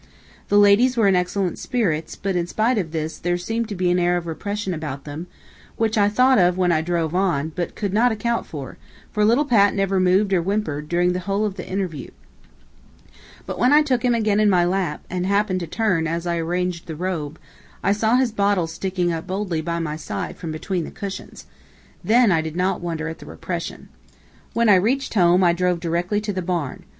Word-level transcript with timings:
The 0.47 0.57
ladies 0.57 0.97
were 0.97 1.07
in 1.07 1.15
excellent 1.15 1.59
spirits, 1.59 2.15
but 2.15 2.35
in 2.35 2.47
spite 2.47 2.79
of 2.79 2.91
this, 2.91 3.19
there 3.19 3.37
seemed 3.37 3.69
to 3.69 3.75
be 3.75 3.91
an 3.91 3.99
air 3.99 4.17
of 4.17 4.25
repression 4.25 4.73
about 4.73 5.03
them, 5.03 5.27
which 5.77 5.95
I 5.95 6.09
thought 6.09 6.39
of 6.39 6.57
when 6.57 6.71
I 6.71 6.81
drove 6.81 7.13
on, 7.13 7.49
but 7.55 7.75
could 7.75 7.93
not 7.93 8.11
account 8.11 8.47
for, 8.47 8.79
for 9.11 9.23
little 9.23 9.45
Pat 9.45 9.75
never 9.75 9.99
moved 9.99 10.33
or 10.33 10.41
whimpered, 10.41 10.89
during 10.89 11.13
the 11.13 11.19
whole 11.19 11.45
of 11.45 11.53
the 11.53 11.69
interview. 11.69 12.09
But 13.45 13.59
when 13.59 13.71
I 13.71 13.83
took 13.83 14.01
him 14.03 14.15
again 14.15 14.39
in 14.39 14.49
my 14.49 14.65
lap, 14.65 15.03
and 15.07 15.27
happened 15.27 15.59
to 15.59 15.67
turn, 15.67 16.07
as 16.07 16.25
I 16.25 16.37
arranged 16.37 16.87
the 16.87 16.95
robe, 16.95 17.37
I 17.83 17.91
saw 17.91 18.15
his 18.15 18.31
bottle 18.31 18.65
sticking 18.65 19.13
up 19.13 19.27
boldly 19.27 19.61
by 19.61 19.77
my 19.77 19.97
side 19.97 20.35
from 20.35 20.51
between 20.51 20.83
the 20.83 20.89
cushions. 20.89 21.45
Then 22.03 22.31
I 22.31 22.41
did 22.41 22.55
not 22.55 22.81
wonder 22.81 23.07
at 23.07 23.19
the 23.19 23.27
repression. 23.27 23.87
When 24.53 24.67
I 24.67 24.73
reached 24.77 25.13
home, 25.13 25.43
I 25.43 25.53
drove 25.53 25.79
directly 25.79 26.19
to 26.21 26.33
the 26.33 26.41
barn. 26.41 26.85